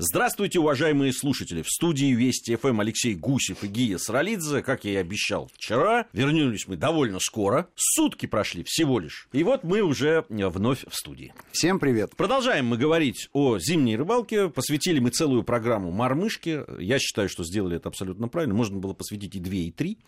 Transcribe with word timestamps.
Здравствуйте, 0.00 0.60
уважаемые 0.60 1.12
слушатели. 1.12 1.62
В 1.62 1.68
студии 1.68 2.14
Вести 2.14 2.54
ФМ 2.54 2.78
Алексей 2.78 3.16
Гусев 3.16 3.64
и 3.64 3.66
Гия 3.66 3.98
Саралидзе. 3.98 4.62
Как 4.62 4.84
я 4.84 4.92
и 4.92 4.94
обещал 4.94 5.50
вчера, 5.52 6.06
вернулись 6.12 6.68
мы 6.68 6.76
довольно 6.76 7.18
скоро. 7.18 7.66
Сутки 7.74 8.26
прошли 8.26 8.62
всего 8.64 9.00
лишь. 9.00 9.26
И 9.32 9.42
вот 9.42 9.64
мы 9.64 9.80
уже 9.80 10.24
вновь 10.28 10.84
в 10.88 10.94
студии. 10.94 11.34
Всем 11.50 11.80
привет. 11.80 12.14
Продолжаем 12.14 12.66
мы 12.66 12.78
говорить 12.78 13.28
о 13.32 13.58
зимней 13.58 13.96
рыбалке. 13.96 14.48
Посвятили 14.48 15.00
мы 15.00 15.10
целую 15.10 15.42
программу 15.42 15.90
мормышки. 15.90 16.62
Я 16.80 17.00
считаю, 17.00 17.28
что 17.28 17.42
сделали 17.42 17.78
это 17.78 17.88
абсолютно 17.88 18.28
правильно. 18.28 18.54
Можно 18.54 18.78
было 18.78 18.92
посвятить 18.92 19.34
и 19.34 19.40
две, 19.40 19.62
и 19.62 19.72
три. 19.72 19.98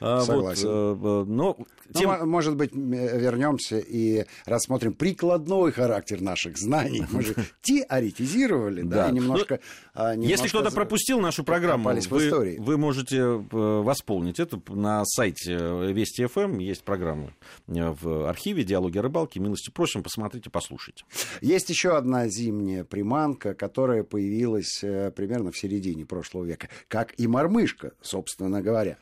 А, 0.00 0.20
Согласен. 0.20 0.68
Вот, 0.68 1.26
но, 1.26 1.56
ну, 1.58 1.66
тем... 1.94 2.10
ну, 2.10 2.26
может 2.26 2.54
быть, 2.54 2.74
вернемся 2.74 3.78
и 3.78 4.26
рассмотрим 4.44 4.92
прикладной 4.92 5.72
характер 5.72 6.20
наших 6.20 6.58
знаний. 6.58 7.06
Мы 7.10 7.22
же 7.22 7.34
теоретизировали, 7.62 8.82
да, 8.82 9.10
немного 9.10 9.37
немножко... 9.38 9.60
Ну, 9.94 10.02
немножко 10.12 10.30
если 10.30 10.48
кто-то 10.48 10.70
пропустил 10.70 11.20
нашу 11.20 11.44
программу, 11.44 11.90
вы, 12.10 12.56
вы 12.58 12.78
можете 12.78 13.16
э, 13.18 13.38
восполнить 13.50 14.40
это. 14.40 14.60
На 14.68 15.04
сайте 15.04 15.54
Вести 15.92 16.26
ФМ 16.26 16.40
эм 16.40 16.58
есть 16.58 16.82
программы 16.84 17.34
э, 17.66 17.94
в 18.00 18.28
архиве 18.28 18.64
«Диалоги 18.64 18.98
о 18.98 19.02
рыбалке». 19.02 19.40
Милости 19.40 19.70
просим, 19.70 20.02
посмотрите, 20.02 20.50
послушайте. 20.50 21.04
Есть 21.40 21.70
еще 21.70 21.96
одна 21.96 22.28
зимняя 22.28 22.84
приманка, 22.84 23.54
которая 23.54 24.02
появилась 24.02 24.82
э, 24.82 25.10
примерно 25.10 25.52
в 25.52 25.58
середине 25.58 26.04
прошлого 26.04 26.44
века, 26.44 26.68
как 26.88 27.14
и 27.18 27.26
мормышка, 27.26 27.92
собственно 28.00 28.62
говоря. 28.62 28.98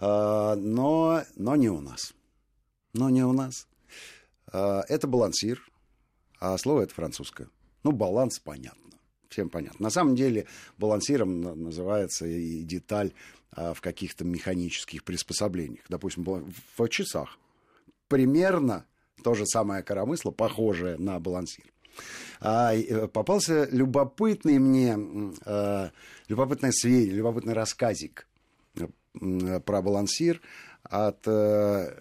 Но, 0.00 1.22
но 1.36 1.56
не 1.56 1.68
у 1.68 1.80
нас. 1.80 2.14
Но 2.94 3.10
не 3.10 3.22
у 3.22 3.32
нас. 3.32 3.68
Это 4.52 5.06
балансир, 5.06 5.64
а 6.40 6.58
слово 6.58 6.82
это 6.82 6.94
французское. 6.94 7.48
Ну, 7.84 7.92
баланс 7.92 8.40
понятно 8.40 8.93
всем 9.28 9.48
понятно. 9.48 9.84
На 9.84 9.90
самом 9.90 10.14
деле 10.14 10.46
балансиром 10.78 11.40
называется 11.40 12.26
и 12.26 12.62
деталь 12.62 13.12
а, 13.52 13.74
в 13.74 13.80
каких-то 13.80 14.24
механических 14.24 15.04
приспособлениях. 15.04 15.84
Допустим, 15.88 16.24
в 16.24 16.88
часах. 16.88 17.38
Примерно 18.08 18.86
то 19.22 19.34
же 19.34 19.46
самое 19.46 19.82
коромысло, 19.82 20.30
похожее 20.30 20.96
на 20.98 21.18
балансир. 21.18 21.64
А, 22.40 22.74
э, 22.74 23.08
попался 23.08 23.68
любопытный 23.70 24.58
мне, 24.58 24.96
а, 25.44 25.90
любопытное 26.28 26.72
сведение, 26.72 27.16
любопытный 27.16 27.54
рассказик 27.54 28.26
про 29.12 29.82
балансир 29.82 30.40
от 30.82 31.26
а, 31.26 31.96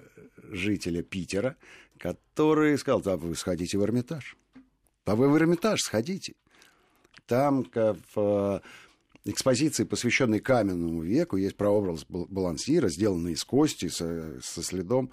жителя 0.52 1.04
Питера, 1.04 1.56
который 1.98 2.78
сказал, 2.78 3.02
да, 3.02 3.18
вы 3.18 3.36
сходите 3.36 3.78
в 3.78 3.84
Эрмитаж. 3.84 4.36
Да 5.06 5.16
вы 5.16 5.30
в 5.30 5.38
Эрмитаж 5.38 5.80
сходите. 5.82 6.34
Там 7.26 7.66
в 7.74 7.98
э, 8.16 8.60
экспозиции, 9.26 9.84
посвященной 9.86 10.40
каменному 10.40 11.02
веку, 11.02 11.38
есть 11.38 11.56
прообраз 11.56 12.06
балансира, 12.08 12.90
сделанный 12.90 13.34
из 13.34 13.44
кости, 13.44 13.88
со, 13.88 14.40
со, 14.42 14.64
следом, 14.64 15.12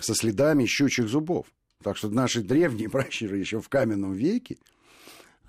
со 0.00 0.14
следами 0.14 0.66
щучьих 0.66 1.08
зубов. 1.08 1.46
Так 1.82 1.96
что 1.96 2.08
наши 2.08 2.42
древние 2.42 2.88
пращуры 2.90 3.38
еще 3.38 3.60
в 3.60 3.68
каменном 3.68 4.12
веке 4.12 4.58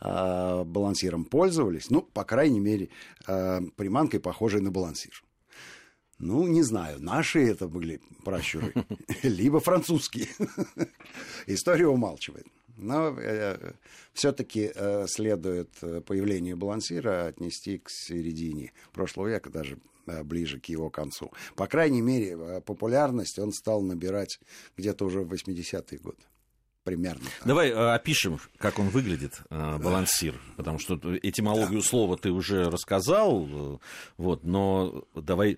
э, 0.02 0.64
балансиром 0.64 1.26
пользовались. 1.26 1.90
Ну, 1.90 2.02
по 2.02 2.24
крайней 2.24 2.60
мере, 2.60 2.90
э, 3.28 3.62
приманкой, 3.76 4.20
похожей 4.20 4.62
на 4.62 4.72
балансир. 4.72 5.24
Ну, 6.18 6.48
не 6.48 6.62
знаю, 6.62 7.02
наши 7.02 7.46
это 7.46 7.68
были 7.68 8.00
пращуры, 8.24 8.74
либо 9.24 9.60
французские. 9.60 10.28
История 11.48 11.88
умалчивает. 11.88 12.46
Но 12.78 13.18
э, 13.20 13.74
все-таки 14.14 14.72
э, 14.74 15.06
следует 15.08 15.70
э, 15.82 16.02
появление 16.02 16.56
балансира 16.56 17.28
отнести 17.28 17.78
к 17.78 17.90
середине 17.90 18.74
прошлого 18.92 19.28
века, 19.28 19.50
даже 19.50 19.78
э, 20.08 20.24
ближе 20.24 20.60
к 20.60 20.66
его 20.66 20.90
концу. 20.90 21.32
По 21.56 21.68
крайней 21.68 22.02
мере, 22.02 22.38
э, 22.38 22.62
популярность 22.62 23.40
он 23.40 23.52
стал 23.52 23.82
набирать 23.82 24.40
где-то 24.78 25.06
уже 25.06 25.22
в 25.22 25.34
80-е 25.34 26.00
годы 26.00 26.24
примерно. 26.84 27.26
Давай 27.44 27.70
э, 27.70 27.74
опишем, 27.74 28.40
как 28.58 28.78
он 28.78 28.90
выглядит, 28.90 29.42
балансир, 29.50 30.40
потому 30.56 30.78
что 30.78 31.00
этимологию 31.24 31.82
да. 31.82 31.88
слова 31.88 32.18
ты 32.18 32.30
уже 32.30 32.70
рассказал, 32.70 33.80
вот, 34.18 34.44
но 34.44 35.04
давай 35.16 35.58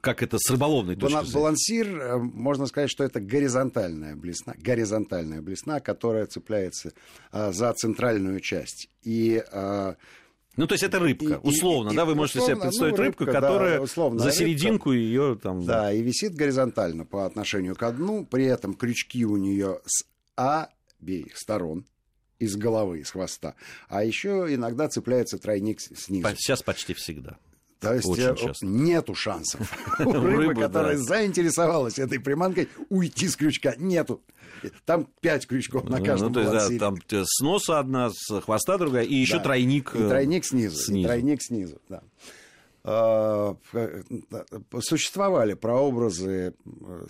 как 0.00 0.22
это 0.22 0.38
с 0.38 0.50
рыболовной 0.50 0.96
точки 0.96 1.16
зрения? 1.16 1.32
Балансир, 1.32 1.86
э, 1.86 2.18
можно 2.18 2.66
сказать, 2.66 2.90
что 2.90 3.04
это 3.04 3.20
горизонтальная 3.20 4.16
блесна, 4.16 4.54
горизонтальная 4.58 5.42
блесна, 5.42 5.80
которая 5.80 6.26
цепляется 6.26 6.92
а, 7.32 7.52
за 7.52 7.72
центральную 7.74 8.40
часть. 8.40 8.88
И 9.02 9.42
а, 9.52 9.96
ну, 10.56 10.66
то 10.66 10.74
есть 10.74 10.82
это 10.82 10.98
рыбка, 10.98 11.34
и, 11.34 11.48
условно, 11.48 11.90
и, 11.90 11.96
да, 11.96 12.04
вы 12.04 12.14
можете 12.14 12.40
условно, 12.40 12.56
себе 12.56 12.68
представить 12.68 12.98
ну, 12.98 13.04
рыбку, 13.04 13.24
рыбка, 13.24 13.40
которая 13.40 13.76
да, 13.76 13.82
условно, 13.82 14.20
за 14.20 14.32
серединку 14.32 14.92
ее 14.92 15.38
там... 15.40 15.64
Да. 15.64 15.82
да, 15.82 15.92
и 15.92 16.02
висит 16.02 16.34
горизонтально 16.34 17.04
по 17.04 17.24
отношению 17.24 17.76
к 17.76 17.90
дну, 17.92 18.26
при 18.26 18.46
этом 18.46 18.74
крючки 18.74 19.24
у 19.24 19.36
нее 19.36 19.80
с 19.86 20.04
обеих 20.34 21.36
сторон, 21.36 21.86
из 22.38 22.56
головы, 22.56 23.00
из 23.00 23.10
хвоста. 23.10 23.54
А 23.88 24.02
еще 24.02 24.46
иногда 24.50 24.88
цепляется 24.88 25.38
тройник 25.38 25.80
снизу. 25.80 26.28
Сейчас 26.36 26.62
почти 26.62 26.94
всегда. 26.94 27.38
То 27.80 27.94
есть 27.94 28.06
Очень 28.06 28.22
э, 28.24 28.36
часто. 28.36 28.66
нету 28.66 29.14
шансов 29.14 29.72
у 30.00 30.12
рыбы, 30.12 30.54
которая 30.54 30.96
заинтересовалась 30.96 31.98
этой 31.98 32.20
приманкой, 32.20 32.68
уйти 32.90 33.26
с 33.26 33.36
крючка. 33.36 33.74
Нету. 33.78 34.22
Там 34.84 35.08
пять 35.20 35.46
крючков 35.46 35.88
на 35.88 35.98
ну, 35.98 36.04
каждом 36.04 36.28
ну, 36.28 36.34
то 36.34 36.40
есть, 36.54 36.78
да, 36.78 36.78
там 36.78 36.98
с 37.10 37.40
носа 37.40 37.78
одна, 37.78 38.10
с 38.10 38.40
хвоста 38.40 38.76
другая, 38.76 39.04
и 39.04 39.14
еще 39.14 39.40
тройник. 39.40 39.94
И 39.94 39.98
э, 39.98 40.08
тройник 40.08 40.44
снизу. 40.44 40.76
снизу. 40.76 41.00
И 41.00 41.04
тройник 41.04 41.42
снизу, 41.42 41.80
да. 41.88 42.02
А, 42.84 43.56
э, 43.72 44.02
существовали 44.80 45.54
прообразы, 45.54 46.54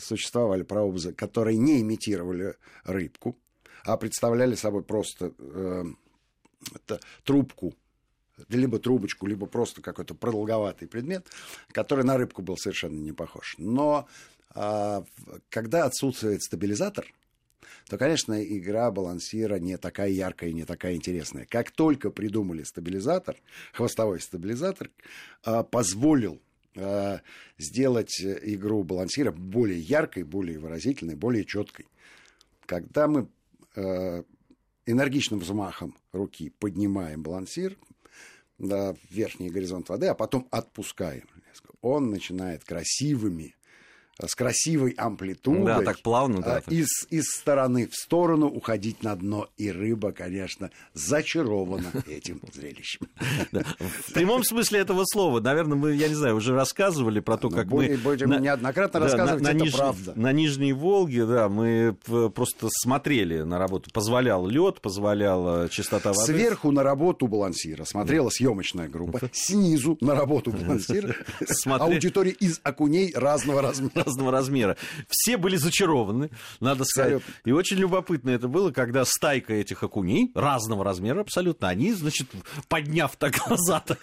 существовали 0.00 0.62
прообразы, 0.62 1.12
которые 1.12 1.58
не 1.58 1.80
имитировали 1.80 2.54
рыбку, 2.84 3.36
а 3.84 3.96
представляли 3.96 4.54
собой 4.54 4.84
просто 4.84 5.32
э, 5.38 5.84
трубку 7.24 7.74
либо 8.48 8.78
трубочку, 8.78 9.26
либо 9.26 9.46
просто 9.46 9.82
какой-то 9.82 10.14
продолговатый 10.14 10.88
предмет, 10.88 11.26
который 11.72 12.04
на 12.04 12.16
рыбку 12.16 12.42
был 12.42 12.56
совершенно 12.56 12.96
не 12.96 13.12
похож. 13.12 13.54
Но 13.58 14.08
а, 14.54 15.04
когда 15.48 15.84
отсутствует 15.84 16.42
стабилизатор, 16.42 17.06
то, 17.86 17.98
конечно, 17.98 18.42
игра 18.42 18.90
балансира 18.90 19.56
не 19.56 19.76
такая 19.76 20.10
яркая 20.10 20.50
и 20.50 20.54
не 20.54 20.64
такая 20.64 20.94
интересная. 20.94 21.46
Как 21.46 21.70
только 21.70 22.10
придумали 22.10 22.62
стабилизатор, 22.62 23.36
хвостовой 23.72 24.20
стабилизатор, 24.20 24.90
а, 25.44 25.62
позволил 25.62 26.40
а, 26.76 27.20
сделать 27.58 28.20
игру 28.20 28.82
балансира 28.82 29.32
более 29.32 29.80
яркой, 29.80 30.24
более 30.24 30.58
выразительной, 30.58 31.14
более 31.14 31.44
четкой. 31.44 31.86
Когда 32.66 33.08
мы 33.08 33.28
энергичным 34.84 35.38
взмахом 35.38 35.96
руки 36.12 36.52
поднимаем 36.58 37.22
балансир, 37.22 37.76
да, 38.60 38.94
верхний 39.10 39.50
горизонт 39.50 39.88
воды, 39.88 40.06
а 40.06 40.14
потом 40.14 40.46
отпускаем. 40.50 41.28
Он 41.80 42.10
начинает 42.10 42.62
красивыми 42.64 43.56
с 44.26 44.34
красивой 44.34 44.92
амплитудой. 44.92 45.64
Да, 45.64 45.82
так 45.82 46.02
плавно. 46.02 46.40
Да, 46.40 46.62
из, 46.68 46.88
из 47.10 47.24
стороны 47.26 47.88
в 47.88 47.94
сторону 47.94 48.46
уходить 48.46 49.02
на 49.02 49.14
дно. 49.16 49.48
И 49.56 49.70
рыба, 49.70 50.12
конечно, 50.12 50.70
зачарована 50.94 51.90
этим 52.06 52.40
зрелищем. 52.52 53.08
В 53.52 54.12
прямом 54.12 54.44
смысле 54.44 54.80
этого 54.80 55.04
слова. 55.04 55.40
Наверное, 55.40 55.76
мы, 55.76 55.94
я 55.94 56.08
не 56.08 56.14
знаю, 56.14 56.36
уже 56.36 56.54
рассказывали 56.54 57.20
про 57.20 57.36
то, 57.36 57.48
ну, 57.48 57.56
как 57.56 57.66
мы... 57.66 57.88
неоднократно 57.88 59.00
рассказывать, 59.00 59.42
это 59.42 59.76
правда. 59.76 60.12
На 60.16 60.32
Нижней 60.32 60.72
Волге, 60.72 61.26
да, 61.26 61.48
мы 61.48 61.96
просто 62.34 62.68
смотрели 62.70 63.42
на 63.42 63.58
работу. 63.58 63.90
Позволял 63.92 64.46
лед, 64.46 64.80
позволяла 64.80 65.68
чистота 65.68 66.12
воды. 66.12 66.32
Сверху 66.32 66.70
на 66.70 66.82
работу 66.82 67.26
балансира 67.26 67.84
смотрела 67.84 68.30
съемочная 68.30 68.88
группа. 68.88 69.20
Снизу 69.32 69.96
на 70.00 70.14
работу 70.14 70.52
балансира 70.52 71.14
аудитория 71.66 72.32
из 72.32 72.60
окуней 72.62 73.12
разного 73.14 73.62
размера 73.62 74.09
разного 74.10 74.32
размера. 74.32 74.76
Все 75.08 75.36
были 75.36 75.56
зачарованы, 75.56 76.30
надо 76.60 76.84
сказать. 76.84 77.22
И 77.44 77.52
очень 77.52 77.76
любопытно 77.76 78.30
это 78.30 78.48
было, 78.48 78.70
когда 78.70 79.04
стайка 79.04 79.54
этих 79.54 79.82
окуней 79.82 80.30
разного 80.34 80.84
размера 80.84 81.20
абсолютно, 81.20 81.68
они, 81.68 81.92
значит, 81.92 82.28
подняв 82.68 83.16
так 83.16 83.36
глаза 83.46 83.80
так 83.80 84.00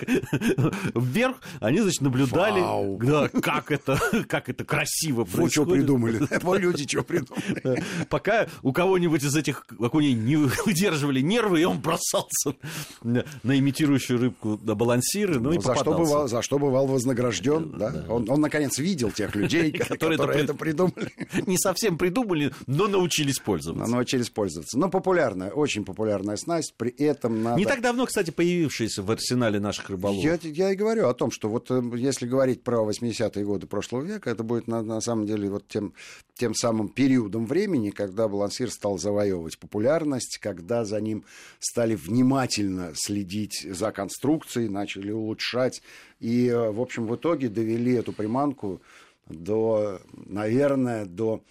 вверх, 0.95 1.37
они, 1.59 1.79
значит, 1.79 2.01
наблюдали, 2.01 2.61
да, 3.05 3.29
как 3.41 3.71
это, 3.71 3.99
как 4.27 4.49
это 4.49 4.63
красиво 4.63 5.23
происходит. 5.23 5.51
что 5.51 5.65
придумали. 5.65 6.57
Люди 6.57 6.87
что 6.87 7.03
придумали. 7.03 7.83
Пока 8.09 8.47
у 8.63 8.71
кого-нибудь 8.71 9.23
из 9.23 9.35
этих 9.35 9.65
окуней 9.79 10.13
не 10.13 10.37
выдерживали 10.37 11.21
нервы, 11.21 11.61
и 11.61 11.63
он 11.65 11.79
бросался 11.79 12.55
на 13.03 13.23
имитирующую 13.59 14.19
рыбку 14.19 14.59
на 14.63 14.75
балансиры, 14.75 15.39
ну, 15.39 15.49
ну 15.49 15.51
и 15.53 15.59
за 15.59 15.75
что 15.75 15.93
бывал, 15.93 16.27
За 16.27 16.41
что 16.41 16.59
бывал 16.59 16.87
вознагражден, 16.87 17.73
да? 17.77 18.05
Он, 18.09 18.29
он, 18.29 18.41
наконец, 18.41 18.77
видел 18.77 19.11
тех 19.11 19.35
людей, 19.35 19.71
которые, 19.97 20.17
которые 20.17 20.43
это, 20.43 20.53
придумали. 20.53 21.11
Не 21.47 21.57
совсем 21.57 21.97
придумали, 21.97 22.53
но 22.65 22.87
научились 22.87 23.39
пользоваться. 23.39 23.85
Но 23.85 23.97
научились 23.97 24.29
пользоваться. 24.29 24.77
Но 24.77 24.89
популярная, 24.89 25.51
очень 25.51 25.85
популярная 25.85 26.37
снасть, 26.37 26.73
при 26.77 26.91
этом 26.91 27.43
надо... 27.43 27.57
Не 27.57 27.65
так 27.65 27.81
давно, 27.81 28.05
кстати, 28.05 28.31
появившаяся 28.31 29.03
в 29.03 29.11
арсенале 29.11 29.59
наших 29.59 29.89
рыболовов. 29.89 30.23
Я, 30.23 30.39
я 30.41 30.71
и 30.71 30.75
говорю 30.75 31.07
о 31.07 31.13
том, 31.13 31.31
что 31.31 31.49
вот 31.49 31.71
э, 31.71 31.81
если 31.95 32.27
говорить 32.27 32.63
про 32.63 32.83
80-е 32.83 33.45
годы 33.45 33.67
прошлого 33.67 34.03
века, 34.03 34.29
это 34.29 34.43
будет 34.43 34.67
на, 34.67 34.81
на 34.81 35.01
самом 35.01 35.25
деле 35.25 35.49
вот 35.49 35.67
тем, 35.67 35.93
тем 36.35 36.53
самым 36.53 36.89
периодом 36.89 37.45
времени, 37.45 37.89
когда 37.89 38.27
балансир 38.27 38.71
стал 38.71 38.97
завоевывать 38.97 39.57
популярность, 39.57 40.37
когда 40.41 40.85
за 40.85 40.99
ним 41.01 41.23
стали 41.59 41.95
внимательно 41.95 42.91
следить 42.95 43.65
за 43.69 43.91
конструкцией, 43.91 44.69
начали 44.69 45.11
улучшать. 45.11 45.81
И, 46.19 46.47
э, 46.47 46.71
в 46.71 46.81
общем, 46.81 47.07
в 47.07 47.15
итоге 47.15 47.49
довели 47.49 47.93
эту 47.93 48.13
приманку 48.13 48.81
до, 49.29 50.01
наверное, 50.13 51.05
до 51.05 51.43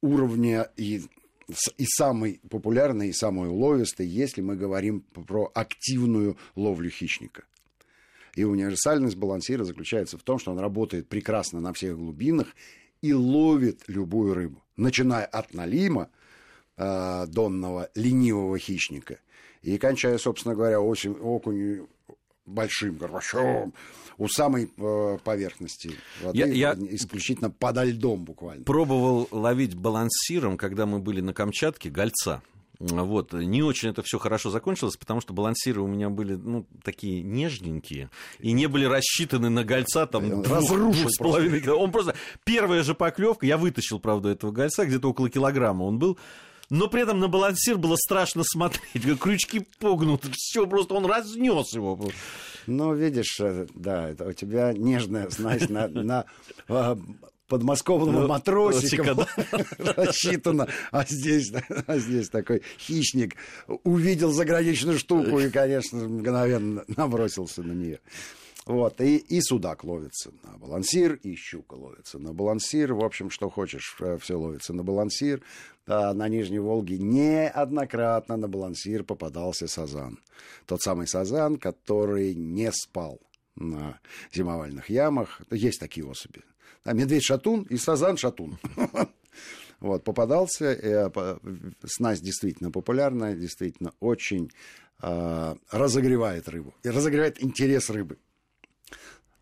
уровня 0.00 0.70
и 0.76 1.02
и 1.76 1.84
самый 1.84 2.40
популярный, 2.48 3.08
и 3.08 3.12
самый 3.12 3.48
уловистый, 3.48 4.06
если 4.06 4.40
мы 4.40 4.56
говорим 4.56 5.00
про 5.00 5.50
активную 5.52 6.36
ловлю 6.54 6.90
хищника. 6.90 7.44
И 8.36 8.44
универсальность 8.44 9.16
балансира 9.16 9.64
заключается 9.64 10.16
в 10.16 10.22
том, 10.22 10.38
что 10.38 10.52
он 10.52 10.58
работает 10.58 11.08
прекрасно 11.08 11.60
на 11.60 11.72
всех 11.72 11.96
глубинах 11.96 12.54
и 13.02 13.12
ловит 13.12 13.82
любую 13.88 14.34
рыбу, 14.34 14.62
начиная 14.76 15.24
от 15.24 15.52
налима, 15.52 16.08
э, 16.76 17.26
донного 17.26 17.90
ленивого 17.94 18.58
хищника, 18.58 19.18
и 19.62 19.76
кончая, 19.78 20.18
собственно 20.18 20.54
говоря, 20.54 20.80
осень, 20.80 21.16
окунью 21.20 21.88
большим 22.50 22.96
горбачом 22.96 23.72
у 24.18 24.28
самой 24.28 24.70
э, 24.76 25.18
поверхности 25.24 25.92
воды, 26.22 26.38
я, 26.38 26.46
я 26.46 26.76
исключительно 26.90 27.50
подо 27.50 27.84
льдом 27.84 28.24
буквально. 28.24 28.64
Пробовал 28.64 29.28
ловить 29.30 29.74
балансиром, 29.74 30.58
когда 30.58 30.84
мы 30.84 30.98
были 30.98 31.22
на 31.22 31.32
Камчатке, 31.32 31.88
гольца. 31.88 32.42
Вот. 32.80 33.34
Не 33.34 33.62
очень 33.62 33.90
это 33.90 34.02
все 34.02 34.18
хорошо 34.18 34.50
закончилось, 34.50 34.96
потому 34.96 35.20
что 35.20 35.34
балансиры 35.34 35.82
у 35.82 35.86
меня 35.86 36.08
были 36.08 36.34
ну, 36.34 36.66
такие 36.82 37.22
нежненькие 37.22 38.08
и 38.38 38.52
не 38.52 38.68
были 38.68 38.86
рассчитаны 38.86 39.50
на 39.50 39.64
гольца 39.64 40.06
там 40.06 40.42
разрушил 40.42 41.10
с 41.10 41.18
половиной. 41.18 41.66
Он 41.68 41.92
просто 41.92 42.14
первая 42.44 42.82
же 42.82 42.94
поклевка, 42.94 43.44
я 43.44 43.58
вытащил, 43.58 44.00
правда, 44.00 44.30
этого 44.30 44.50
гольца, 44.50 44.86
где-то 44.86 45.10
около 45.10 45.28
килограмма 45.28 45.84
он 45.84 45.98
был. 45.98 46.18
Но 46.70 46.86
при 46.86 47.02
этом 47.02 47.18
на 47.18 47.26
балансир 47.26 47.76
было 47.76 47.96
страшно 47.96 48.44
смотреть, 48.44 49.02
как 49.02 49.18
крючки 49.18 49.66
погнуты, 49.78 50.30
все 50.36 50.66
просто 50.66 50.94
он 50.94 51.04
разнес 51.06 51.74
его. 51.74 51.98
Ну, 52.66 52.94
видишь, 52.94 53.40
э, 53.40 53.66
да, 53.74 54.10
это 54.10 54.26
у 54.26 54.32
тебя 54.32 54.72
нежная 54.72 55.28
знаешь, 55.30 55.68
на, 55.68 55.88
на 55.88 56.24
а, 56.68 56.96
подмосковного 57.48 58.22
ну, 58.22 58.28
матросика 58.28 59.14
да. 59.14 59.26
рассчитано, 59.96 60.68
а 60.92 61.04
здесь, 61.04 61.52
а 61.86 61.98
здесь 61.98 62.28
такой 62.28 62.62
хищник 62.78 63.34
увидел 63.82 64.30
заграничную 64.30 64.98
штуку 64.98 65.40
и, 65.40 65.50
конечно, 65.50 65.98
мгновенно 65.98 66.84
набросился 66.86 67.62
на 67.62 67.72
нее. 67.72 67.98
Вот, 68.70 69.00
и, 69.00 69.16
и 69.16 69.40
судак 69.40 69.82
ловится 69.82 70.30
на 70.44 70.56
балансир, 70.56 71.14
и 71.14 71.34
щука 71.34 71.74
ловится 71.74 72.20
на 72.20 72.32
балансир. 72.32 72.94
В 72.94 73.04
общем, 73.04 73.28
что 73.28 73.50
хочешь, 73.50 73.96
э, 73.98 74.16
все 74.18 74.36
ловится 74.38 74.72
на 74.72 74.84
балансир. 74.84 75.42
Да, 75.88 76.14
на 76.14 76.28
Нижней 76.28 76.60
Волге 76.60 76.96
неоднократно 76.98 78.36
на 78.36 78.46
балансир 78.46 79.02
попадался 79.02 79.66
сазан. 79.66 80.20
Тот 80.66 80.82
самый 80.82 81.08
сазан, 81.08 81.56
который 81.56 82.32
не 82.36 82.70
спал 82.70 83.20
на 83.56 83.98
зимовальных 84.32 84.88
ямах. 84.88 85.40
Есть 85.50 85.80
такие 85.80 86.06
особи. 86.06 86.44
А 86.84 86.92
медведь-шатун 86.92 87.62
и 87.62 87.76
сазан-шатун. 87.76 88.56
Вот, 89.80 90.04
попадался. 90.04 90.66
Э, 90.66 91.10
снасть 91.86 92.22
действительно 92.22 92.70
популярная, 92.70 93.34
действительно 93.34 93.94
очень 93.98 94.52
э, 95.02 95.54
разогревает 95.70 96.48
рыбу. 96.50 96.74
И 96.82 96.90
разогревает 96.90 97.42
интерес 97.42 97.88
рыбы. 97.88 98.18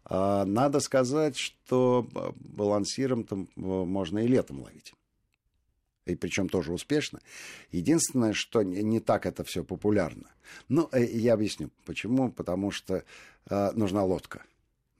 А 0.08 0.44
надо 0.44 0.80
сказать, 0.80 1.36
что 1.36 2.08
балансиром 2.36 3.24
там 3.24 3.48
можно 3.56 4.18
и 4.20 4.26
летом 4.26 4.62
ловить. 4.62 4.94
И 6.06 6.14
причем 6.14 6.48
тоже 6.48 6.72
успешно. 6.72 7.20
Единственное, 7.70 8.32
что 8.32 8.62
не 8.62 9.00
так 9.00 9.26
это 9.26 9.44
все 9.44 9.62
популярно. 9.62 10.30
Ну, 10.68 10.88
э, 10.92 11.04
я 11.04 11.34
объясню, 11.34 11.70
почему. 11.84 12.32
Потому 12.32 12.70
что 12.70 13.04
нужна 13.74 14.04
лодка. 14.04 14.42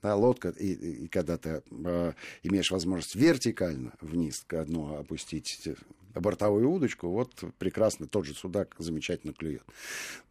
Да, 0.01 0.15
лодка, 0.15 0.49
и, 0.49 0.73
и 0.73 1.07
когда 1.07 1.37
ты 1.37 1.61
э, 1.71 2.13
имеешь 2.43 2.71
возможность 2.71 3.15
вертикально 3.15 3.93
вниз 4.01 4.43
к 4.47 4.63
дну 4.63 4.97
опустить 4.97 5.67
бортовую 6.15 6.69
удочку, 6.69 7.09
вот 7.09 7.31
прекрасно 7.57 8.07
тот 8.07 8.25
же 8.25 8.33
судак 8.33 8.75
замечательно 8.77 9.33
клюет. 9.33 9.63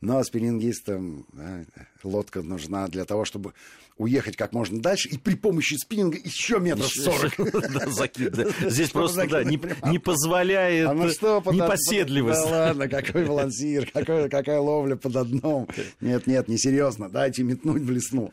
Но 0.00 0.22
спиннингистам 0.22 1.26
да, 1.32 1.64
лодка 2.02 2.42
нужна 2.42 2.88
для 2.88 3.04
того, 3.04 3.24
чтобы 3.24 3.54
уехать 3.96 4.36
как 4.36 4.52
можно 4.52 4.80
дальше 4.80 5.08
и 5.08 5.18
при 5.18 5.34
помощи 5.34 5.74
спиннинга 5.74 6.18
еще 6.18 6.60
метров 6.60 6.88
сорок. 6.88 7.34
Здесь 8.70 8.90
просто 8.90 9.26
не 9.44 9.98
позволяет 9.98 10.88
а 10.88 10.94
непоседливость. 10.94 12.44
Да 12.44 12.50
ладно, 12.50 12.88
какой 12.88 13.26
балансир, 13.26 13.90
какая 13.92 14.60
ловля 14.60 14.96
под 14.96 15.28
дном. 15.28 15.68
Нет, 16.00 16.26
нет, 16.26 16.48
несерьезно, 16.48 17.08
дайте 17.08 17.42
метнуть 17.42 17.82
в 17.82 17.90
лесну. 17.90 18.32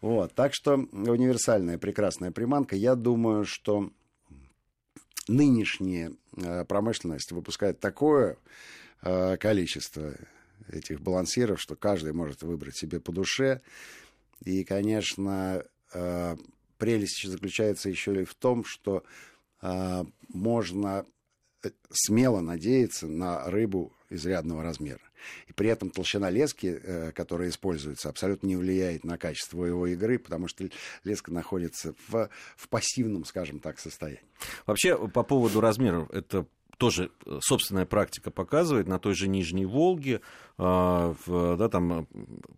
Вот, 0.00 0.34
так 0.34 0.54
что 0.54 0.74
универсальная 0.74 1.76
прекрасная 1.78 2.30
приманка. 2.30 2.74
Я 2.74 2.94
думаю, 2.94 3.44
что 3.44 3.90
нынешняя 5.28 6.12
э, 6.36 6.64
промышленность 6.64 7.32
выпускает 7.32 7.80
такое 7.80 8.38
э, 9.02 9.36
количество 9.36 10.14
этих 10.68 11.00
балансиров, 11.00 11.60
что 11.60 11.76
каждый 11.76 12.12
может 12.12 12.42
выбрать 12.42 12.76
себе 12.76 12.98
по 12.98 13.12
душе. 13.12 13.60
И, 14.42 14.64
конечно, 14.64 15.64
э, 15.92 16.36
прелесть 16.78 17.28
заключается 17.28 17.90
еще 17.90 18.22
и 18.22 18.24
в 18.24 18.34
том, 18.34 18.64
что 18.64 19.04
можно 20.32 21.04
смело 21.90 22.40
надеяться 22.40 23.06
на 23.06 23.44
рыбу 23.50 23.92
изрядного 24.10 24.62
размера. 24.62 25.00
И 25.46 25.52
при 25.52 25.68
этом 25.68 25.90
толщина 25.90 26.30
лески, 26.30 26.80
э, 26.82 27.12
которая 27.12 27.48
используется, 27.48 28.08
абсолютно 28.08 28.46
не 28.46 28.56
влияет 28.56 29.04
на 29.04 29.16
качество 29.18 29.64
его 29.64 29.86
игры, 29.86 30.18
потому 30.18 30.48
что 30.48 30.68
леска 31.04 31.32
находится 31.32 31.94
в, 32.08 32.28
в 32.56 32.68
пассивном, 32.68 33.24
скажем 33.24 33.60
так, 33.60 33.78
состоянии. 33.78 34.22
Вообще, 34.66 35.08
по 35.08 35.22
поводу 35.22 35.60
размеров, 35.60 36.10
это 36.10 36.46
тоже 36.80 37.10
э, 37.26 37.38
собственная 37.42 37.84
практика 37.84 38.30
показывает, 38.30 38.88
на 38.88 38.98
той 38.98 39.14
же 39.14 39.28
Нижней 39.28 39.66
Волге, 39.66 40.22
э, 40.56 41.14
да, 41.26 41.68
там 41.68 42.08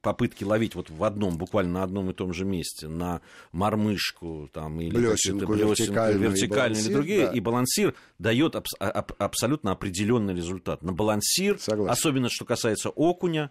попытки 0.01 0.45
ловить 0.45 0.77
вот 0.77 0.91
в 0.91 1.03
одном, 1.03 1.37
буквально 1.37 1.73
на 1.73 1.83
одном 1.83 2.09
и 2.11 2.15
том 2.15 2.33
же 2.33 2.45
месте, 2.45 2.87
на 2.87 3.21
мормышку 3.51 4.49
там, 4.53 4.81
или 4.81 4.95
блесенку, 4.95 5.53
вертикальную, 5.53 6.31
вертикальную 6.31 6.81
или 6.81 6.93
другие, 6.93 7.27
да. 7.27 7.33
и 7.33 7.41
балансир 7.41 7.95
дает 8.21 8.55
аб- 8.55 8.67
аб- 8.79 9.21
абсолютно 9.21 9.73
определенный 9.73 10.35
результат. 10.35 10.83
На 10.83 10.93
балансир, 10.93 11.59
Согласен. 11.59 11.93
особенно 11.93 12.29
что 12.31 12.45
касается 12.45 12.91
окуня, 12.91 13.51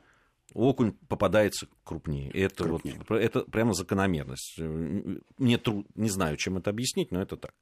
окунь 0.53 0.93
попадается 1.09 1.67
крупнее. 1.83 2.31
Это, 2.31 2.63
крупнее. 2.63 3.01
Вот, 3.09 3.17
это 3.17 3.41
прямо 3.41 3.73
закономерность. 3.73 4.57
Мне 4.57 5.57
труд, 5.57 5.85
не 5.95 6.09
знаю, 6.09 6.37
чем 6.37 6.57
это 6.57 6.69
объяснить, 6.69 7.11
но 7.11 7.21
это 7.21 7.35
так. 7.35 7.53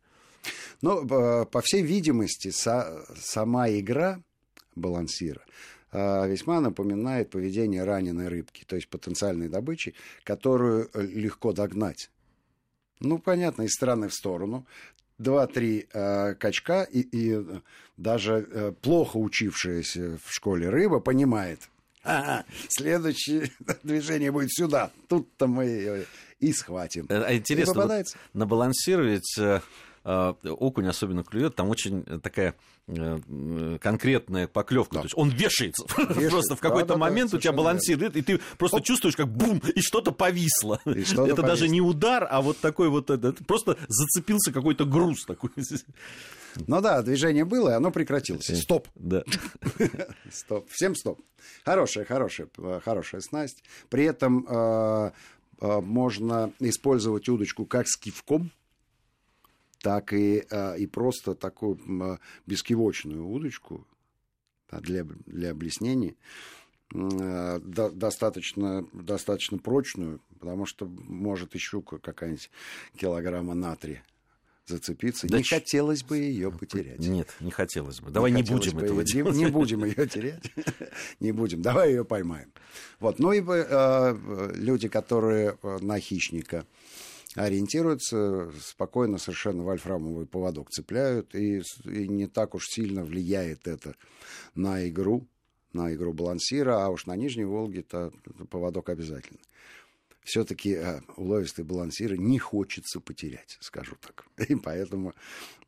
Но, 0.81 1.01
э, 1.01 1.45
по 1.45 1.61
всей 1.61 1.81
видимости, 1.81 2.51
сама 2.51 3.69
игра 3.69 4.21
балансира 4.75 5.41
э, 5.91 6.27
весьма 6.27 6.59
напоминает 6.61 7.29
поведение 7.29 7.83
раненой 7.83 8.27
рыбки, 8.27 8.63
то 8.65 8.75
есть 8.75 8.87
потенциальной 8.89 9.49
добычи, 9.49 9.93
которую 10.23 10.89
э, 10.93 11.01
легко 11.01 11.53
догнать. 11.53 12.09
Ну, 12.99 13.17
понятно, 13.17 13.63
из 13.63 13.73
стороны 13.73 14.09
в 14.09 14.13
сторону. 14.13 14.65
Два-три 15.17 15.87
э, 15.91 16.35
качка, 16.35 16.83
и, 16.83 17.01
и 17.01 17.61
даже 17.97 18.47
э, 18.49 18.71
плохо 18.81 19.17
учившаяся 19.17 20.17
в 20.23 20.33
школе 20.33 20.69
рыба 20.69 20.99
понимает, 21.01 21.69
а, 22.03 22.45
следующее 22.69 23.51
движение 23.83 24.31
будет 24.31 24.53
сюда, 24.53 24.91
тут-то 25.09 25.47
мы 25.47 26.05
и 26.39 26.53
схватим. 26.53 27.05
А 27.09 27.33
интересно, 27.33 27.85
вот 27.85 28.05
на 28.33 28.45
балансировать 28.45 29.37
Э, 29.37 29.59
окунь 30.03 30.87
особенно 30.87 31.23
клюет, 31.23 31.55
там 31.55 31.69
очень 31.69 32.03
такая 32.21 32.55
э, 32.87 33.77
конкретная 33.81 34.47
поклевка. 34.47 34.95
Да. 34.95 35.01
То 35.01 35.05
есть 35.05 35.17
он 35.17 35.29
вешается. 35.29 35.85
вешается. 35.97 36.29
просто 36.29 36.55
в 36.55 36.59
какой-то 36.59 36.93
да, 36.93 36.97
момент 36.97 37.31
да, 37.31 37.37
у 37.37 37.39
тебя 37.39 37.53
балансирует, 37.53 38.15
и 38.15 38.21
ты 38.21 38.39
просто 38.57 38.77
Оп. 38.77 38.83
чувствуешь, 38.83 39.15
как 39.15 39.27
бум, 39.27 39.61
и 39.75 39.81
что-то 39.81 40.11
повисло. 40.11 40.79
И 40.85 41.03
что 41.03 41.25
это 41.25 41.35
повисло. 41.35 41.43
даже 41.43 41.69
не 41.69 41.81
удар, 41.81 42.27
а 42.29 42.41
вот 42.41 42.57
такой 42.59 42.89
вот 42.89 43.09
это, 43.09 43.33
просто 43.45 43.77
зацепился 43.87 44.51
какой-то 44.51 44.85
груз 44.85 45.25
такой. 45.25 45.51
Ну 46.67 46.81
да, 46.81 47.01
движение 47.01 47.45
было, 47.45 47.69
и 47.69 47.73
оно 47.73 47.91
прекратилось. 47.91 48.47
Стоп. 48.61 48.87
Да. 48.95 49.23
стоп. 50.31 50.67
Всем 50.69 50.95
стоп. 50.95 51.21
Хорошая, 51.63 52.05
хорошая, 52.05 52.49
хорошая 52.83 53.21
снасть. 53.21 53.63
При 53.89 54.05
этом 54.05 54.45
э, 54.49 55.11
э, 55.61 55.81
можно 55.81 56.51
использовать 56.59 57.29
удочку 57.29 57.65
как 57.65 57.87
с 57.87 57.97
кивком 57.97 58.51
так 59.81 60.13
и, 60.13 60.43
и 60.77 60.87
просто 60.87 61.35
такую 61.35 62.19
бескивочную 62.45 63.25
удочку 63.25 63.87
для, 64.71 65.03
для 65.03 65.51
облеснения 65.51 66.15
достаточно, 66.91 68.85
достаточно 68.93 69.57
прочную, 69.57 70.21
потому 70.39 70.65
что 70.65 70.85
может 70.85 71.55
и 71.55 71.59
щука 71.59 71.99
какая-нибудь 71.99 72.49
килограмма 72.97 73.53
натрия 73.53 74.03
зацепиться. 74.65 75.27
Да 75.27 75.37
не 75.37 75.43
ч... 75.43 75.55
хотелось 75.55 76.03
бы 76.03 76.17
ее 76.17 76.51
потерять. 76.51 76.99
Нет, 76.99 77.27
не 77.39 77.51
хотелось 77.51 77.99
бы. 77.99 78.11
Давай 78.11 78.31
не, 78.31 78.41
не 78.41 78.49
будем 78.49 78.77
этого 78.79 79.03
делать. 79.03 79.35
Не 79.35 79.47
будем 79.47 79.83
ее 79.83 80.07
терять. 80.07 80.51
не 81.19 81.31
будем. 81.31 81.61
Давай 81.61 81.89
ее 81.89 82.05
поймаем. 82.05 82.51
Вот. 82.99 83.19
Ну 83.19 83.31
и 83.31 83.41
э, 83.45 84.53
люди, 84.55 84.87
которые 84.87 85.57
э, 85.61 85.77
на 85.81 85.99
хищника 85.99 86.65
ориентируются, 87.35 88.51
спокойно 88.59 89.17
совершенно 89.17 89.63
вольфрамовый 89.63 90.25
поводок 90.25 90.69
цепляют, 90.71 91.35
и, 91.35 91.61
и 91.85 92.07
не 92.07 92.27
так 92.27 92.55
уж 92.55 92.67
сильно 92.67 93.03
влияет 93.03 93.67
это 93.67 93.95
на 94.55 94.87
игру, 94.89 95.27
на 95.73 95.93
игру 95.93 96.13
балансира, 96.13 96.83
а 96.83 96.89
уж 96.89 97.05
на 97.05 97.15
Нижней 97.15 97.45
Волге-то 97.45 98.11
поводок 98.49 98.89
обязательно 98.89 99.39
все-таки 100.23 100.73
э, 100.73 101.01
уловистые 101.17 101.65
балансиры 101.65 102.17
не 102.17 102.39
хочется 102.39 102.99
потерять, 102.99 103.57
скажу 103.61 103.95
так. 104.01 104.25
И 104.49 104.55
поэтому 104.55 105.13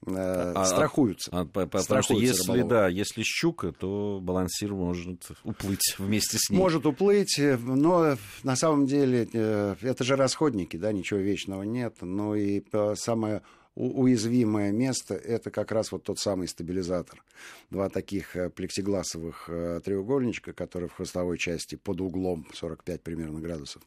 э, 0.05 0.12
а, 0.13 0.53
а 0.55 0.65
страхуются. 0.65 1.31
А, 1.34 1.41
а, 1.41 1.46
потому 1.46 2.03
что 2.03 2.13
если, 2.15 2.62
да, 2.62 2.88
если 2.88 3.24
щука, 3.24 3.72
то 3.72 4.20
балансир 4.22 4.74
может 4.74 5.31
уплыть 5.43 5.96
вместе 5.98 6.38
с 6.39 6.50
ней. 6.50 6.58
Может 6.58 6.86
уплыть, 6.86 7.39
э, 7.39 7.58
но 7.58 8.17
на 8.43 8.55
самом 8.55 8.86
деле 8.86 9.27
э, 9.31 9.75
это 9.81 10.03
же 10.03 10.15
расходники, 10.15 10.77
да, 10.77 10.91
ничего 10.91 11.20
вечного 11.20 11.63
нет. 11.63 11.98
Ну 12.01 12.36
и 12.36 12.63
самое 12.96 13.41
уязвимое 13.75 14.72
место– 14.72 15.13
это 15.16 15.50
как 15.50 15.72
раз 15.72 15.92
вот 15.92 16.04
тот 16.04 16.20
самый 16.20 16.48
стабилизатор. 16.48 17.24
Два 17.70 17.90
таких 17.90 18.36
э, 18.36 18.50
плексигласовых 18.50 19.46
э, 19.48 19.82
треугольничка, 19.84 20.51
которые 20.54 20.90
в 20.90 20.94
хвостовой 20.94 21.38
части 21.38 21.75
под 21.75 22.01
углом 22.01 22.46
45 22.54 23.01
примерно 23.01 23.40
градусов 23.40 23.82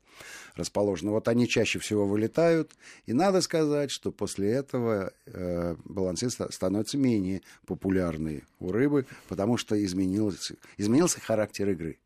расположены. 0.57 1.11
Вот 1.11 1.29
они 1.29 1.47
чаще 1.47 1.79
всего 1.79 2.07
вылетают, 2.07 2.73
и 3.07 3.13
надо 3.13 3.41
сказать, 3.43 3.91
что 3.91 4.11
после 4.11 4.51
этого 4.53 5.13
э, 5.27 5.77
балансир 5.85 6.31
становится 6.31 6.97
менее 6.97 7.43
популярный 7.67 8.45
у 8.61 8.73
рыбы, 8.73 9.07
потому 9.29 9.59
что 9.59 9.83
изменился, 9.85 10.57
изменился 10.79 11.21
характер 11.21 11.69
игры. 11.71 11.99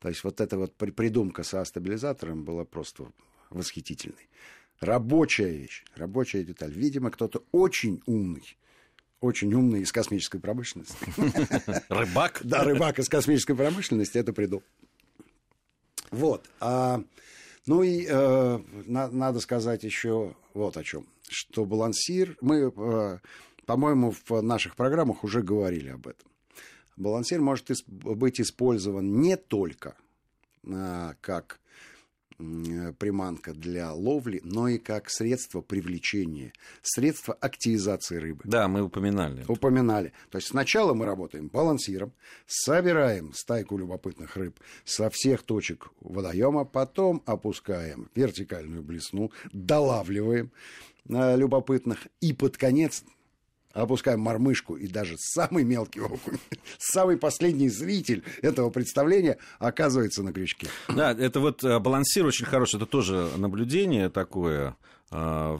То 0.00 0.08
есть 0.08 0.24
вот 0.24 0.40
эта 0.40 0.56
вот 0.56 0.74
придумка 0.74 1.42
со 1.42 1.62
стабилизатором 1.64 2.44
была 2.44 2.64
просто 2.64 3.12
восхитительной. 3.50 4.28
Рабочая 4.80 5.50
вещь, 5.50 5.84
рабочая 5.94 6.42
деталь. 6.42 6.72
Видимо, 6.72 7.10
кто-то 7.10 7.44
очень 7.52 8.02
умный, 8.06 8.56
очень 9.20 9.52
умный 9.52 9.82
из 9.82 9.92
космической 9.92 10.40
промышленности. 10.40 10.96
Рыбак? 11.90 12.40
Да, 12.44 12.64
рыбак 12.64 12.98
из 12.98 13.08
космической 13.10 13.54
промышленности 13.54 14.16
это 14.16 14.32
придумал. 14.32 14.64
Вот. 16.10 16.48
А, 16.60 17.02
ну 17.66 17.82
и 17.82 18.06
э, 18.08 18.58
на, 18.86 19.08
надо 19.08 19.40
сказать 19.40 19.84
еще 19.84 20.34
вот 20.54 20.76
о 20.78 20.82
чем. 20.82 21.06
Что 21.28 21.66
балансир... 21.66 22.36
Мы, 22.40 22.72
э, 22.74 23.18
по-моему, 23.66 24.14
в 24.28 24.40
наших 24.40 24.76
программах 24.76 25.24
уже 25.24 25.42
говорили 25.42 25.90
об 25.90 26.08
этом. 26.08 26.28
Балансир 26.96 27.40
может 27.40 27.70
быть 27.86 28.40
использован 28.40 29.20
не 29.20 29.36
только 29.36 29.94
э, 30.64 31.12
как 31.20 31.59
приманка 32.98 33.52
для 33.52 33.92
ловли, 33.92 34.40
но 34.44 34.68
и 34.68 34.78
как 34.78 35.10
средство 35.10 35.60
привлечения, 35.60 36.52
средство 36.82 37.34
активизации 37.34 38.16
рыбы. 38.16 38.42
Да, 38.44 38.68
мы 38.68 38.82
упоминали. 38.82 39.44
Упоминали. 39.48 40.12
То 40.30 40.38
есть 40.38 40.48
сначала 40.48 40.94
мы 40.94 41.06
работаем 41.06 41.48
балансиром, 41.48 42.12
собираем 42.46 43.32
стайку 43.34 43.78
любопытных 43.78 44.36
рыб 44.36 44.58
со 44.84 45.10
всех 45.10 45.42
точек 45.42 45.90
водоема, 46.00 46.64
потом 46.64 47.22
опускаем 47.26 48.10
вертикальную 48.14 48.82
блесну, 48.82 49.30
долавливаем 49.52 50.50
э, 51.08 51.36
любопытных 51.36 52.06
и 52.20 52.32
под 52.32 52.56
конец 52.56 53.04
опускаем 53.72 54.20
мормышку, 54.20 54.76
и 54.76 54.86
даже 54.86 55.16
самый 55.18 55.64
мелкий 55.64 56.00
окунь, 56.00 56.38
самый 56.78 57.16
последний 57.16 57.68
зритель 57.68 58.22
этого 58.42 58.70
представления 58.70 59.38
оказывается 59.58 60.22
на 60.22 60.32
крючке. 60.32 60.68
Да, 60.88 61.12
это 61.12 61.40
вот 61.40 61.64
э, 61.64 61.78
балансир 61.78 62.26
очень 62.26 62.46
хороший, 62.46 62.76
это 62.76 62.86
тоже 62.86 63.30
наблюдение 63.36 64.10
такое, 64.10 64.76
э, 65.10 65.58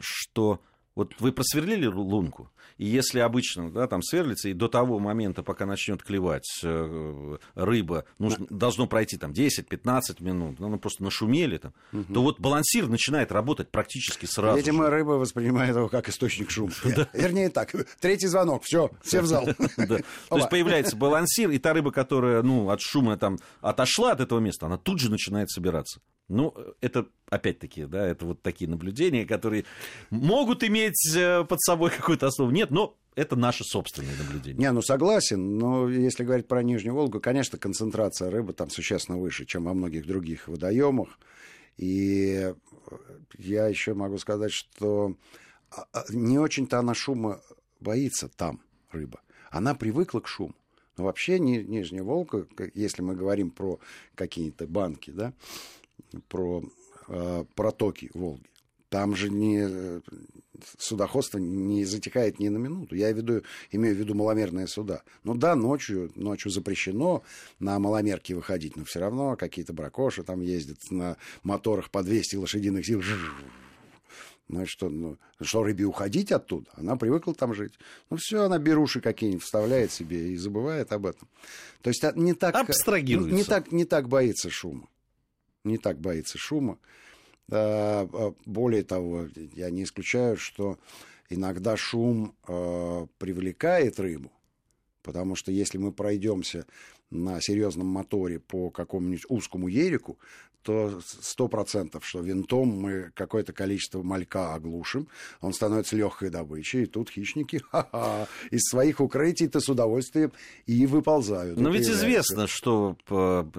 что 0.00 0.60
вот 0.96 1.14
вы 1.20 1.30
просверлили 1.30 1.86
лунку, 1.86 2.50
и 2.78 2.86
если 2.86 3.20
обычно 3.20 3.70
да, 3.70 3.86
там 3.86 4.02
сверлится, 4.02 4.48
и 4.48 4.54
до 4.54 4.68
того 4.68 4.98
момента, 4.98 5.42
пока 5.42 5.66
начнет 5.66 6.02
клевать 6.02 6.60
э, 6.62 7.36
рыба, 7.54 8.04
нужно, 8.18 8.46
да. 8.50 8.56
должно 8.56 8.86
пройти 8.86 9.16
там 9.16 9.32
10-15 9.32 10.22
минут, 10.22 10.58
ну, 10.58 10.68
ну 10.68 10.78
просто 10.78 11.04
нашумели 11.04 11.58
там, 11.58 11.74
угу. 11.92 12.12
то 12.12 12.22
вот 12.22 12.40
балансир 12.40 12.88
начинает 12.88 13.30
работать 13.30 13.70
практически 13.70 14.26
сразу. 14.26 14.56
Видимо, 14.56 14.86
же. 14.86 14.90
рыба 14.90 15.10
воспринимает 15.12 15.76
его 15.76 15.88
как 15.88 16.08
источник 16.08 16.50
шума. 16.50 16.72
Вернее 17.12 17.50
так, 17.50 17.74
третий 18.00 18.26
звонок, 18.26 18.64
все, 18.64 18.90
все 19.02 19.20
в 19.20 19.26
зал. 19.26 19.46
То 19.76 19.96
есть 20.36 20.50
появляется 20.50 20.96
балансир, 20.96 21.50
и 21.50 21.58
та 21.58 21.74
рыба, 21.74 21.92
которая 21.92 22.42
ну, 22.42 22.70
от 22.70 22.80
шума 22.80 23.16
там 23.16 23.38
отошла 23.60 24.12
от 24.12 24.20
этого 24.20 24.40
места, 24.40 24.66
она 24.66 24.78
тут 24.78 24.98
же 24.98 25.10
начинает 25.10 25.50
собираться. 25.50 26.00
Ну, 26.28 26.54
это, 26.80 27.06
опять-таки, 27.28 27.84
да, 27.84 28.06
это 28.06 28.26
вот 28.26 28.42
такие 28.42 28.68
наблюдения, 28.68 29.24
которые 29.24 29.64
могут 30.10 30.64
иметь 30.64 31.14
э, 31.14 31.44
под 31.44 31.60
собой 31.60 31.90
какую-то 31.90 32.26
основу. 32.26 32.50
Нет, 32.50 32.70
но 32.70 32.96
это 33.14 33.36
наши 33.36 33.64
собственные 33.64 34.16
наблюдения. 34.16 34.58
Не, 34.58 34.72
ну 34.72 34.82
согласен, 34.82 35.56
но 35.56 35.88
если 35.88 36.24
говорить 36.24 36.48
про 36.48 36.62
Нижнюю 36.62 36.94
Волгу, 36.94 37.20
конечно, 37.20 37.58
концентрация 37.58 38.30
рыбы 38.30 38.52
там 38.52 38.70
существенно 38.70 39.18
выше, 39.18 39.46
чем 39.46 39.64
во 39.64 39.74
многих 39.74 40.06
других 40.06 40.48
водоемах. 40.48 41.18
И 41.76 42.52
я 43.38 43.66
еще 43.66 43.94
могу 43.94 44.18
сказать, 44.18 44.52
что 44.52 45.16
а, 45.70 45.86
а, 45.92 46.04
не 46.10 46.38
очень-то 46.38 46.78
она 46.78 46.94
шума 46.94 47.40
боится 47.80 48.28
там, 48.28 48.60
рыба. 48.90 49.20
Она 49.50 49.74
привыкла 49.74 50.20
к 50.20 50.28
шуму. 50.28 50.54
Но 50.96 51.04
вообще 51.04 51.38
Нижняя 51.38 52.02
Волга, 52.02 52.46
если 52.74 53.02
мы 53.02 53.14
говорим 53.14 53.50
про 53.50 53.78
какие-то 54.14 54.66
банки, 54.66 55.10
да, 55.10 55.34
про 56.28 56.62
э, 57.08 57.44
протоки 57.54 58.10
Волги. 58.14 58.46
Там 58.88 59.16
же 59.16 59.30
не, 59.30 60.00
судоходство 60.78 61.38
не 61.38 61.84
затекает 61.84 62.38
ни 62.38 62.48
на 62.48 62.58
минуту. 62.58 62.94
Я 62.94 63.12
веду, 63.12 63.42
имею 63.70 63.94
в 63.94 63.98
виду 63.98 64.14
маломерные 64.14 64.66
суда. 64.66 65.02
Ну 65.24 65.34
да, 65.34 65.54
ночью, 65.56 66.10
ночью 66.14 66.50
запрещено 66.50 67.22
на 67.58 67.78
маломерке 67.78 68.34
выходить, 68.34 68.76
но 68.76 68.84
все 68.84 69.00
равно 69.00 69.36
какие-то 69.36 69.72
бракоши 69.72 70.22
там 70.22 70.40
ездят 70.40 70.78
на 70.90 71.16
моторах 71.42 71.90
по 71.90 72.02
200 72.02 72.36
лошадиных 72.36 72.86
сил. 72.86 73.02
Ну 74.48 74.64
что, 74.64 74.88
ну, 74.88 75.18
что 75.40 75.64
рыбе 75.64 75.84
уходить 75.84 76.30
оттуда? 76.30 76.70
Она 76.74 76.94
привыкла 76.94 77.34
там 77.34 77.52
жить. 77.52 77.72
Ну 78.10 78.16
все, 78.16 78.44
она 78.44 78.58
беруши 78.58 79.00
какие-нибудь 79.00 79.42
вставляет 79.42 79.90
себе 79.90 80.28
и 80.28 80.36
забывает 80.36 80.92
об 80.92 81.06
этом. 81.06 81.28
То 81.82 81.90
есть 81.90 82.04
а, 82.04 82.12
не 82.14 82.32
так... 82.32 82.54
Абстрагируется. 82.54 83.34
Не 83.34 83.42
так, 83.42 83.72
не 83.72 83.84
так 83.84 84.08
боится 84.08 84.48
шума 84.48 84.88
не 85.66 85.78
так 85.78 86.00
боится 86.00 86.38
шума. 86.38 86.78
А, 87.50 88.08
более 88.44 88.82
того, 88.82 89.28
я 89.54 89.70
не 89.70 89.84
исключаю, 89.84 90.36
что 90.36 90.78
иногда 91.28 91.76
шум 91.76 92.34
а, 92.48 93.06
привлекает 93.18 94.00
рыбу, 94.00 94.32
потому 95.06 95.36
что 95.36 95.52
если 95.52 95.78
мы 95.78 95.92
пройдемся 95.92 96.66
на 97.10 97.40
серьезном 97.40 97.86
моторе 97.86 98.40
по 98.40 98.70
какому-нибудь 98.70 99.24
узкому 99.28 99.68
ереку, 99.68 100.18
то 100.62 101.00
сто 101.00 101.46
процентов, 101.46 102.04
что 102.04 102.20
винтом 102.20 102.68
мы 102.70 103.12
какое-то 103.14 103.52
количество 103.52 104.02
малька 104.02 104.52
оглушим, 104.54 105.06
он 105.40 105.52
становится 105.52 105.94
легкой 105.94 106.30
добычей, 106.30 106.82
и 106.82 106.86
тут 106.86 107.08
хищники 107.08 107.60
ха-ха, 107.70 108.26
из 108.50 108.62
своих 108.68 109.00
укрытий-то 109.00 109.60
с 109.60 109.68
удовольствием 109.68 110.32
и 110.66 110.84
выползают. 110.86 111.56
Но 111.56 111.70
ведь 111.70 111.88
известно, 111.88 112.48
что 112.48 112.96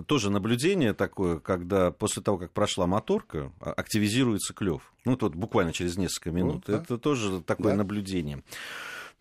тоже 0.06 0.30
наблюдение 0.30 0.94
такое, 0.94 1.40
когда 1.40 1.92
после 1.92 2.22
того, 2.22 2.38
как 2.38 2.52
прошла 2.52 2.88
моторка, 2.88 3.54
а, 3.62 3.72
активизируется 3.72 4.54
клев. 4.54 4.82
Ну, 5.06 5.16
тут 5.16 5.34
буквально 5.34 5.72
через 5.72 5.96
несколько 5.96 6.32
минут. 6.32 6.68
Ну, 6.68 6.74
да. 6.74 6.82
Это 6.82 6.98
тоже 6.98 7.42
такое 7.42 7.72
да. 7.72 7.78
наблюдение. 7.78 8.44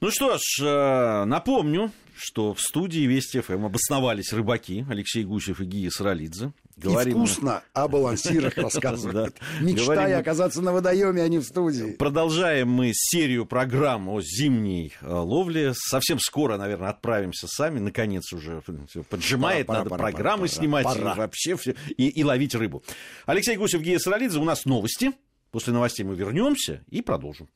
Ну 0.00 0.10
что 0.10 0.36
ж, 0.36 0.62
э, 0.62 1.24
напомню, 1.24 1.90
что 2.16 2.54
в 2.54 2.60
студии 2.60 3.06
Вести 3.06 3.40
ФМ 3.40 3.66
обосновались 3.66 4.32
рыбаки 4.32 4.86
Алексей 4.88 5.24
Гусев 5.24 5.60
и 5.60 5.64
Гия 5.64 5.90
Саралидзе. 5.90 6.52
Говорим... 6.76 7.12
И 7.12 7.16
вкусно 7.16 7.62
о 7.72 7.88
балансирах 7.88 8.56
рассказывают. 8.56 9.36
Мечтая 9.60 10.18
оказаться 10.18 10.62
на 10.62 10.72
водоеме, 10.72 11.22
а 11.22 11.28
не 11.28 11.38
в 11.38 11.44
студии. 11.44 11.92
Продолжаем 11.92 12.68
мы 12.68 12.92
серию 12.94 13.46
программ 13.46 14.08
о 14.08 14.20
зимней 14.20 14.92
э, 15.00 15.06
ловле. 15.06 15.72
Совсем 15.74 16.18
скоро, 16.18 16.56
наверное, 16.56 16.90
отправимся 16.90 17.46
сами. 17.48 17.78
Наконец 17.78 18.32
уже 18.32 18.62
поджимает, 19.08 19.68
надо 19.68 19.90
программы 19.90 20.48
снимать 20.48 20.86
вообще 20.86 21.56
и 21.96 22.24
ловить 22.24 22.54
рыбу. 22.54 22.82
Алексей 23.26 23.56
Гусев, 23.56 23.80
Гия 23.82 23.98
Саралидзе. 23.98 24.38
У 24.38 24.44
нас 24.44 24.64
новости. 24.64 25.12
После 25.50 25.72
новостей 25.72 26.04
мы 26.04 26.14
вернемся 26.14 26.84
и 26.90 27.00
продолжим. 27.00 27.48